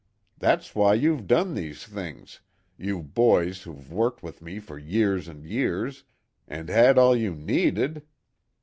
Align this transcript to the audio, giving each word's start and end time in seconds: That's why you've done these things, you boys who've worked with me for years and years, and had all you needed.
That's 0.39 0.73
why 0.73 0.95
you've 0.95 1.27
done 1.27 1.53
these 1.53 1.85
things, 1.85 2.39
you 2.75 3.03
boys 3.03 3.61
who've 3.61 3.93
worked 3.93 4.23
with 4.23 4.41
me 4.41 4.57
for 4.57 4.79
years 4.79 5.27
and 5.27 5.45
years, 5.45 6.05
and 6.47 6.69
had 6.69 6.97
all 6.97 7.15
you 7.15 7.35
needed. 7.35 8.01